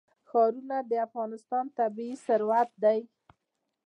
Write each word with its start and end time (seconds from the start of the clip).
ښارونه 0.29 0.77
د 0.89 0.91
افغانستان 1.07 1.65
طبعي 1.77 2.11
ثروت 2.25 2.69
دی. 2.83 2.99